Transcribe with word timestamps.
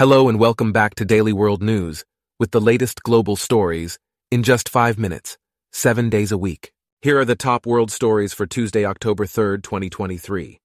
Hello 0.00 0.30
and 0.30 0.40
welcome 0.40 0.72
back 0.72 0.94
to 0.94 1.04
Daily 1.04 1.34
World 1.34 1.62
News 1.62 2.06
with 2.38 2.52
the 2.52 2.60
latest 2.62 3.02
global 3.02 3.36
stories 3.36 3.98
in 4.30 4.42
just 4.42 4.66
five 4.66 4.98
minutes, 4.98 5.36
seven 5.74 6.08
days 6.08 6.32
a 6.32 6.38
week. 6.38 6.72
Here 7.02 7.20
are 7.20 7.24
the 7.26 7.36
top 7.36 7.66
world 7.66 7.90
stories 7.90 8.32
for 8.32 8.46
Tuesday, 8.46 8.86
October 8.86 9.26
3rd, 9.26 9.62
2023. 9.62 10.58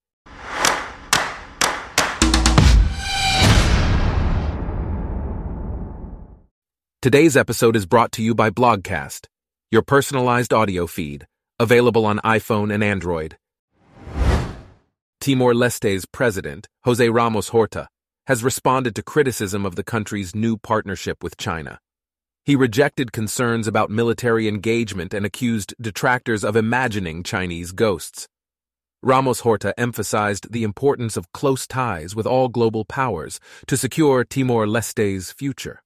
Today's 7.02 7.36
episode 7.36 7.76
is 7.76 7.84
brought 7.84 8.12
to 8.12 8.22
you 8.22 8.34
by 8.34 8.48
Blogcast, 8.48 9.26
your 9.70 9.82
personalized 9.82 10.54
audio 10.54 10.86
feed, 10.86 11.26
available 11.60 12.06
on 12.06 12.20
iPhone 12.20 12.72
and 12.72 12.82
Android. 12.82 13.36
Timor 15.20 15.52
Leste's 15.52 16.06
president, 16.06 16.68
Jose 16.84 17.06
Ramos 17.06 17.48
Horta, 17.48 17.88
has 18.26 18.44
responded 18.44 18.94
to 18.94 19.02
criticism 19.02 19.64
of 19.64 19.76
the 19.76 19.84
country's 19.84 20.34
new 20.34 20.56
partnership 20.56 21.22
with 21.22 21.36
China. 21.36 21.78
He 22.44 22.54
rejected 22.54 23.12
concerns 23.12 23.66
about 23.66 23.90
military 23.90 24.46
engagement 24.46 25.12
and 25.12 25.26
accused 25.26 25.74
detractors 25.80 26.44
of 26.44 26.54
imagining 26.54 27.22
Chinese 27.22 27.72
ghosts. 27.72 28.28
Ramos 29.02 29.40
Horta 29.40 29.74
emphasized 29.78 30.52
the 30.52 30.64
importance 30.64 31.16
of 31.16 31.30
close 31.32 31.66
ties 31.66 32.14
with 32.14 32.26
all 32.26 32.48
global 32.48 32.84
powers 32.84 33.38
to 33.66 33.76
secure 33.76 34.24
Timor 34.24 34.66
Leste's 34.66 35.32
future. 35.32 35.82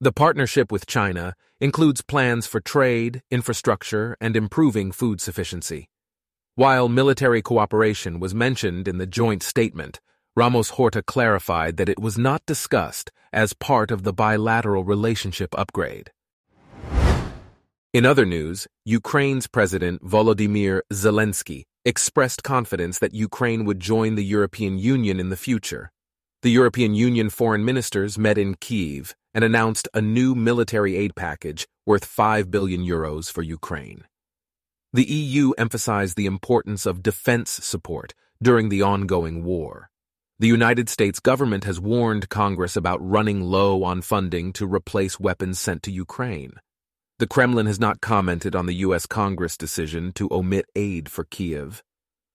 The 0.00 0.12
partnership 0.12 0.72
with 0.72 0.86
China 0.86 1.34
includes 1.60 2.02
plans 2.02 2.46
for 2.46 2.60
trade, 2.60 3.22
infrastructure, 3.30 4.16
and 4.20 4.36
improving 4.36 4.90
food 4.90 5.20
sufficiency. 5.20 5.88
While 6.56 6.88
military 6.88 7.42
cooperation 7.42 8.20
was 8.20 8.34
mentioned 8.34 8.88
in 8.88 8.98
the 8.98 9.06
joint 9.06 9.42
statement, 9.42 10.00
Ramos 10.34 10.70
Horta 10.70 11.02
clarified 11.02 11.76
that 11.76 11.90
it 11.90 12.00
was 12.00 12.16
not 12.16 12.46
discussed 12.46 13.12
as 13.34 13.52
part 13.52 13.90
of 13.90 14.02
the 14.02 14.14
bilateral 14.14 14.82
relationship 14.82 15.54
upgrade. 15.58 16.10
In 17.92 18.06
other 18.06 18.24
news, 18.24 18.66
Ukraine's 18.86 19.46
President 19.46 20.02
Volodymyr 20.02 20.80
Zelensky 20.90 21.64
expressed 21.84 22.42
confidence 22.42 22.98
that 22.98 23.12
Ukraine 23.12 23.66
would 23.66 23.78
join 23.78 24.14
the 24.14 24.24
European 24.24 24.78
Union 24.78 25.20
in 25.20 25.28
the 25.28 25.36
future. 25.36 25.92
The 26.40 26.50
European 26.50 26.94
Union 26.94 27.28
foreign 27.28 27.62
ministers 27.62 28.16
met 28.16 28.38
in 28.38 28.54
Kiev 28.54 29.14
and 29.34 29.44
announced 29.44 29.86
a 29.92 30.00
new 30.00 30.34
military 30.34 30.96
aid 30.96 31.14
package 31.14 31.66
worth 31.84 32.06
5 32.06 32.50
billion 32.50 32.80
euros 32.80 33.30
for 33.30 33.42
Ukraine. 33.42 34.04
The 34.94 35.04
EU 35.04 35.50
emphasized 35.58 36.16
the 36.16 36.24
importance 36.24 36.86
of 36.86 37.02
defense 37.02 37.50
support 37.50 38.14
during 38.42 38.70
the 38.70 38.80
ongoing 38.80 39.44
war. 39.44 39.90
The 40.42 40.48
United 40.48 40.88
States 40.88 41.20
government 41.20 41.62
has 41.62 41.78
warned 41.78 42.28
Congress 42.28 42.74
about 42.74 42.98
running 43.00 43.42
low 43.42 43.84
on 43.84 44.02
funding 44.02 44.52
to 44.54 44.66
replace 44.66 45.20
weapons 45.20 45.60
sent 45.60 45.84
to 45.84 45.92
Ukraine. 45.92 46.54
The 47.20 47.28
Kremlin 47.28 47.66
has 47.66 47.78
not 47.78 48.00
commented 48.00 48.56
on 48.56 48.66
the 48.66 48.74
U.S. 48.86 49.06
Congress 49.06 49.56
decision 49.56 50.10
to 50.14 50.28
omit 50.32 50.66
aid 50.74 51.08
for 51.08 51.22
Kiev. 51.22 51.84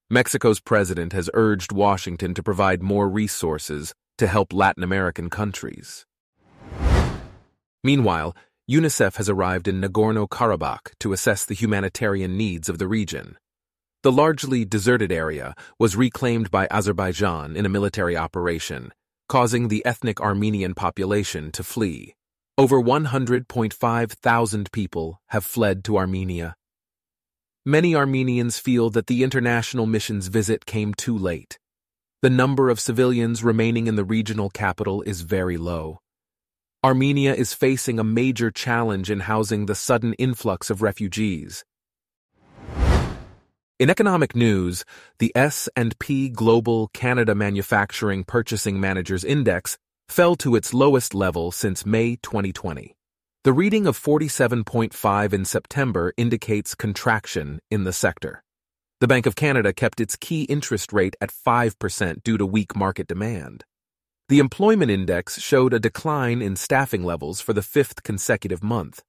Mexico's 0.09 0.61
president 0.61 1.11
has 1.11 1.29
urged 1.33 1.73
Washington 1.73 2.33
to 2.33 2.41
provide 2.41 2.81
more 2.81 3.09
resources 3.09 3.93
to 4.19 4.25
help 4.25 4.53
Latin 4.53 4.83
American 4.83 5.29
countries. 5.29 6.05
Meanwhile, 7.83 8.37
UNICEF 8.71 9.17
has 9.17 9.27
arrived 9.27 9.67
in 9.67 9.81
Nagorno 9.81 10.29
Karabakh 10.29 10.97
to 11.01 11.11
assess 11.11 11.43
the 11.43 11.55
humanitarian 11.55 12.37
needs 12.37 12.69
of 12.69 12.77
the 12.77 12.87
region. 12.87 13.35
The 14.03 14.11
largely 14.11 14.63
deserted 14.63 15.11
area 15.11 15.55
was 15.79 15.95
reclaimed 15.95 16.51
by 16.51 16.67
Azerbaijan 16.69 17.55
in 17.55 17.65
a 17.65 17.69
military 17.69 18.15
operation, 18.15 18.91
causing 19.27 19.67
the 19.67 19.83
ethnic 19.85 20.21
Armenian 20.21 20.75
population 20.75 21.51
to 21.53 21.63
flee. 21.63 22.15
Over 22.59 22.81
100.5 22.81 24.11
thousand 24.11 24.71
people 24.71 25.19
have 25.27 25.43
fled 25.43 25.83
to 25.85 25.97
Armenia. 25.97 26.55
Many 27.65 27.95
Armenians 27.95 28.59
feel 28.59 28.89
that 28.91 29.07
the 29.07 29.23
international 29.23 29.87
mission's 29.87 30.27
visit 30.27 30.65
came 30.65 30.93
too 30.93 31.17
late. 31.17 31.59
The 32.21 32.29
number 32.29 32.69
of 32.69 32.79
civilians 32.79 33.43
remaining 33.43 33.87
in 33.87 33.95
the 33.95 34.05
regional 34.05 34.49
capital 34.49 35.01
is 35.01 35.21
very 35.21 35.57
low. 35.57 35.99
Armenia 36.83 37.33
is 37.33 37.53
facing 37.53 37.99
a 37.99 38.03
major 38.03 38.51
challenge 38.51 39.11
in 39.11 39.21
housing 39.21 39.65
the 39.65 39.75
sudden 39.75 40.13
influx 40.13 40.69
of 40.69 40.81
refugees. 40.81 41.65
In 43.79 43.91
economic 43.91 44.35
news, 44.35 44.83
the 45.19 45.31
S&P 45.35 46.29
Global 46.29 46.87
Canada 46.95 47.35
Manufacturing 47.35 48.23
Purchasing 48.23 48.79
Managers 48.79 49.23
Index 49.23 49.77
fell 50.09 50.35
to 50.37 50.55
its 50.55 50.73
lowest 50.73 51.13
level 51.13 51.51
since 51.51 51.85
May 51.85 52.15
2020. 52.15 52.95
The 53.43 53.53
reading 53.53 53.85
of 53.85 53.95
47.5 53.95 55.31
in 55.31 55.45
September 55.45 56.11
indicates 56.17 56.73
contraction 56.73 57.59
in 57.69 57.83
the 57.83 57.93
sector. 57.93 58.41
The 58.99 59.07
Bank 59.07 59.27
of 59.27 59.35
Canada 59.35 59.73
kept 59.73 60.01
its 60.01 60.15
key 60.15 60.45
interest 60.45 60.91
rate 60.91 61.15
at 61.21 61.29
5% 61.29 62.23
due 62.23 62.39
to 62.39 62.47
weak 62.47 62.75
market 62.75 63.07
demand. 63.07 63.63
The 64.27 64.39
employment 64.39 64.89
index 64.89 65.39
showed 65.39 65.75
a 65.75 65.79
decline 65.79 66.41
in 66.41 66.55
staffing 66.55 67.03
levels 67.03 67.41
for 67.41 67.53
the 67.53 67.61
fifth 67.61 68.01
consecutive 68.01 68.63
month. 68.63 69.03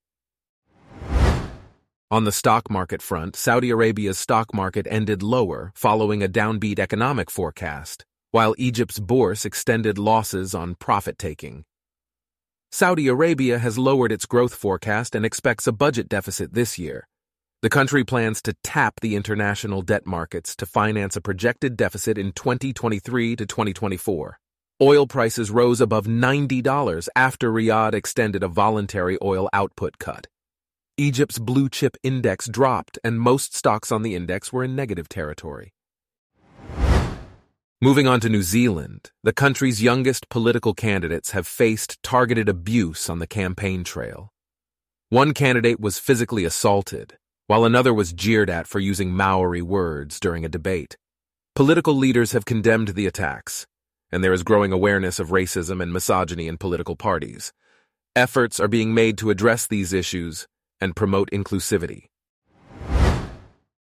On 2.11 2.25
the 2.25 2.33
stock 2.33 2.71
market 2.71 3.03
front, 3.03 3.37
Saudi 3.37 3.69
Arabia's 3.69 4.19
stock 4.19 4.55
market 4.55 4.87
ended 4.91 5.23
lower 5.23 5.73
following 5.75 6.23
a 6.23 6.29
downbeat 6.29 6.79
economic 6.79 7.31
forecast, 7.31 8.07
while 8.31 8.55
Egypt's 8.57 8.99
bourse 8.99 9.45
extended 9.45 9.99
losses 9.99 10.55
on 10.55 10.75
profit 10.77 11.19
taking. 11.19 11.65
Saudi 12.73 13.09
Arabia 13.09 13.59
has 13.59 13.77
lowered 13.77 14.11
its 14.11 14.25
growth 14.25 14.55
forecast 14.55 15.15
and 15.15 15.27
expects 15.27 15.67
a 15.67 15.73
budget 15.73 16.09
deficit 16.09 16.55
this 16.55 16.79
year. 16.79 17.07
The 17.61 17.69
country 17.69 18.05
plans 18.05 18.41
to 18.43 18.55
tap 18.65 19.01
the 19.03 19.15
international 19.15 19.83
debt 19.83 20.07
markets 20.07 20.57
to 20.57 20.65
finance 20.65 21.15
a 21.15 21.21
projected 21.21 21.77
deficit 21.77 22.17
in 22.17 22.33
2023 22.33 23.37
to 23.37 23.45
2024. 23.45 24.39
Oil 24.81 25.07
prices 25.07 25.51
rose 25.51 25.83
above 25.83 26.07
$90 26.07 27.09
after 27.15 27.53
Riyadh 27.53 27.93
extended 27.93 28.43
a 28.43 28.49
voluntary 28.49 29.19
oil 29.23 29.51
output 29.53 29.99
cut. 29.99 30.27
Egypt's 31.01 31.39
blue 31.39 31.69
chip 31.69 31.97
index 32.03 32.49
dropped, 32.49 32.99
and 33.05 33.21
most 33.21 33.55
stocks 33.55 33.93
on 33.93 34.03
the 34.03 34.17
index 34.17 34.53
were 34.53 34.65
in 34.65 34.75
negative 34.75 35.09
territory. 35.09 35.73
Moving 37.81 38.09
on 38.09 38.19
to 38.19 38.29
New 38.29 38.43
Zealand, 38.43 39.13
the 39.23 39.33
country's 39.33 39.81
youngest 39.81 40.29
political 40.29 40.75
candidates 40.75 41.31
have 41.31 41.47
faced 41.47 42.03
targeted 42.03 42.49
abuse 42.49 43.09
on 43.09 43.21
the 43.21 43.29
campaign 43.29 43.85
trail. 43.85 44.33
One 45.09 45.35
candidate 45.35 45.79
was 45.79 46.01
physically 46.01 46.45
assaulted, 46.45 47.17
while 47.47 47.65
another 47.65 47.95
was 47.95 48.13
jeered 48.13 48.51
at 48.51 48.67
for 48.67 48.81
using 48.81 49.13
Maori 49.13 49.63
words 49.63 50.19
during 50.19 50.45
a 50.45 50.49
debate. 50.49 50.97
Political 51.55 51.95
leaders 51.95 52.33
have 52.33 52.45
condemned 52.45 52.89
the 52.89 53.07
attacks, 53.07 53.69
and 54.11 54.25
there 54.25 54.33
is 54.33 54.43
growing 54.43 54.73
awareness 54.73 55.21
of 55.21 55.29
racism 55.29 55.81
and 55.81 55.93
misogyny 55.93 56.49
in 56.49 56.59
political 56.59 56.97
parties. 56.97 57.53
Efforts 58.17 58.59
are 58.59 58.67
being 58.67 58.93
made 58.93 59.17
to 59.19 59.31
address 59.31 59.69
these 59.69 59.93
issues 59.93 60.49
and 60.81 60.97
promote 60.97 61.31
inclusivity. 61.31 62.05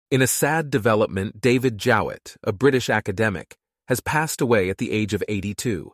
In 0.09 0.21
a 0.21 0.27
sad 0.27 0.69
development, 0.69 1.41
David 1.41 1.77
Jowitt, 1.77 2.37
a 2.43 2.53
British 2.53 2.89
academic, 2.89 3.57
has 3.87 3.99
passed 3.99 4.41
away 4.41 4.69
at 4.69 4.77
the 4.77 4.91
age 4.91 5.13
of 5.13 5.23
82. 5.27 5.91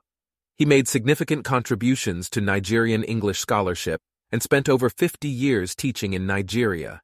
He 0.56 0.66
made 0.66 0.88
significant 0.88 1.44
contributions 1.44 2.30
to 2.30 2.42
Nigerian 2.42 3.04
English 3.04 3.40
scholarship 3.40 4.02
and 4.32 4.42
spent 4.42 4.70
over 4.70 4.90
50 4.90 5.28
years 5.28 5.76
teaching 5.76 6.14
in 6.14 6.28
Nigeria. 6.28 7.02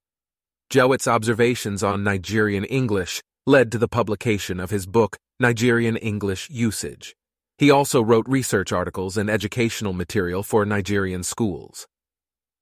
Jowitt's 0.69 1.07
observations 1.07 1.81
on 1.81 2.03
Nigerian 2.03 2.63
English 2.65 3.23
led 3.47 3.71
to 3.71 3.79
the 3.79 3.87
publication 3.87 4.59
of 4.59 4.69
his 4.69 4.85
book, 4.85 5.17
Nigerian 5.39 5.97
English 5.97 6.49
Usage. 6.51 7.15
He 7.57 7.71
also 7.71 8.03
wrote 8.03 8.29
research 8.29 8.71
articles 8.71 9.17
and 9.17 9.29
educational 9.29 9.93
material 9.93 10.43
for 10.43 10.63
Nigerian 10.65 11.23
schools. 11.23 11.87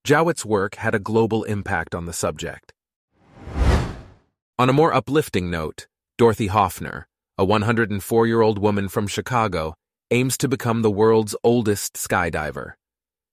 Jowitt's 0.08 0.42
work 0.42 0.76
had 0.76 0.94
a 0.94 0.98
global 0.98 1.44
impact 1.44 1.94
on 1.94 2.06
the 2.06 2.14
subject. 2.14 2.72
On 4.58 4.70
a 4.70 4.72
more 4.72 4.94
uplifting 4.94 5.50
note, 5.50 5.86
Dorothy 6.16 6.46
Hoffner, 6.46 7.06
a 7.36 7.44
104 7.44 8.26
year 8.26 8.40
old 8.40 8.58
woman 8.58 8.88
from 8.88 9.06
Chicago, 9.06 9.74
aims 10.10 10.38
to 10.38 10.48
become 10.48 10.80
the 10.80 10.90
world's 10.90 11.36
oldest 11.44 11.92
skydiver. 11.92 12.72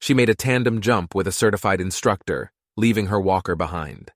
She 0.02 0.14
made 0.14 0.28
a 0.28 0.36
tandem 0.36 0.82
jump 0.82 1.16
with 1.16 1.28
a 1.28 1.32
certified 1.32 1.80
instructor, 1.80 2.52
leaving 2.76 3.06
her 3.06 3.22
walker 3.22 3.56
behind. 3.56 4.12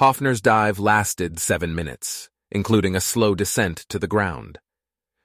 Hoffner's 0.00 0.40
dive 0.40 0.80
lasted 0.80 1.38
seven 1.38 1.76
minutes, 1.76 2.28
including 2.50 2.96
a 2.96 3.00
slow 3.00 3.36
descent 3.36 3.86
to 3.88 4.00
the 4.00 4.08
ground. 4.08 4.58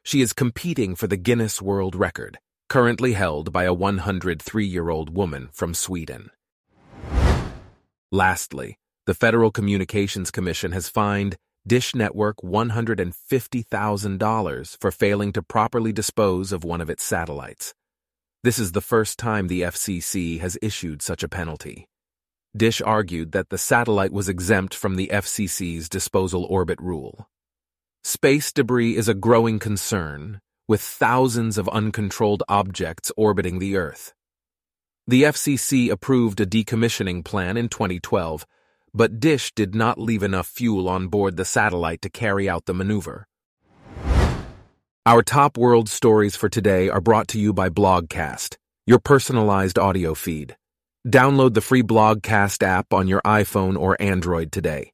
She 0.03 0.21
is 0.21 0.33
competing 0.33 0.93
for 0.93 1.07
the 1.07 1.17
Guinness 1.17 1.63
World 1.63 1.95
Record, 1.95 2.37
currently 2.69 3.13
held 3.13 3.51
by 3.51 3.63
a 3.63 3.73
103 3.73 4.67
year 4.67 4.91
old 4.91 5.09
woman 5.09 5.49
from 5.51 5.73
Sweden. 5.73 6.29
Lastly, 8.11 8.79
the 9.05 9.13
Federal 9.13 9.51
Communications 9.51 10.31
Commission 10.31 10.71
has 10.71 10.89
fined 10.89 11.35
Dish 11.67 11.93
Network 11.93 12.37
$150,000 12.37 14.77
for 14.81 14.91
failing 14.91 15.31
to 15.33 15.43
properly 15.43 15.93
dispose 15.93 16.51
of 16.51 16.63
one 16.63 16.81
of 16.81 16.89
its 16.89 17.03
satellites. 17.03 17.75
This 18.43 18.57
is 18.57 18.71
the 18.71 18.81
first 18.81 19.19
time 19.19 19.47
the 19.47 19.61
FCC 19.61 20.39
has 20.39 20.57
issued 20.59 21.03
such 21.03 21.21
a 21.21 21.29
penalty. 21.29 21.85
Dish 22.57 22.81
argued 22.81 23.31
that 23.33 23.49
the 23.49 23.59
satellite 23.59 24.11
was 24.11 24.27
exempt 24.27 24.73
from 24.73 24.95
the 24.95 25.11
FCC's 25.13 25.87
disposal 25.87 26.45
orbit 26.45 26.81
rule. 26.81 27.29
Space 28.03 28.51
debris 28.51 28.95
is 28.95 29.07
a 29.07 29.13
growing 29.13 29.59
concern, 29.59 30.41
with 30.67 30.81
thousands 30.81 31.59
of 31.59 31.69
uncontrolled 31.69 32.41
objects 32.49 33.11
orbiting 33.15 33.59
the 33.59 33.77
Earth. 33.77 34.15
The 35.09 35.23
FCC 35.23 35.89
approved 35.89 36.39
a 36.39 36.45
decommissioning 36.45 37.25
plan 37.25 37.57
in 37.57 37.67
2012, 37.67 38.45
but 38.93 39.19
Dish 39.19 39.51
did 39.55 39.73
not 39.73 39.97
leave 39.97 40.21
enough 40.21 40.45
fuel 40.45 40.87
on 40.87 41.07
board 41.07 41.35
the 41.35 41.45
satellite 41.45 42.03
to 42.03 42.11
carry 42.11 42.47
out 42.47 42.67
the 42.67 42.75
maneuver. 42.75 43.25
Our 45.07 45.23
top 45.23 45.57
world 45.57 45.89
stories 45.89 46.35
for 46.35 46.47
today 46.47 46.89
are 46.89 47.01
brought 47.01 47.27
to 47.29 47.39
you 47.39 47.53
by 47.53 47.69
Blogcast, 47.69 48.57
your 48.85 48.99
personalized 48.99 49.79
audio 49.79 50.13
feed. 50.13 50.55
Download 51.07 51.55
the 51.55 51.61
free 51.61 51.81
Blogcast 51.81 52.61
app 52.61 52.93
on 52.93 53.07
your 53.07 53.23
iPhone 53.25 53.79
or 53.79 53.99
Android 53.99 54.51
today. 54.51 54.91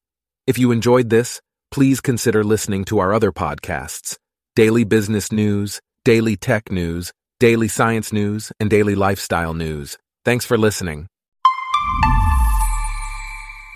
If 0.47 0.57
you 0.57 0.71
enjoyed 0.71 1.09
this, 1.09 1.41
please 1.71 1.99
consider 1.99 2.41
listening 2.41 2.85
to 2.85 2.99
our 2.99 3.13
other 3.13 3.33
podcasts 3.33 4.15
Daily 4.55 4.85
Business 4.85 5.33
News, 5.33 5.81
Daily 6.05 6.37
Tech 6.37 6.71
News, 6.71 7.11
Daily 7.41 7.67
Science 7.67 8.13
News, 8.13 8.53
and 8.61 8.69
Daily 8.69 8.95
Lifestyle 8.95 9.53
News. 9.53 9.97
Thanks 10.25 10.43
for 10.43 10.57
listening. 10.57 11.05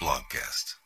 Blogcast. 0.02 0.69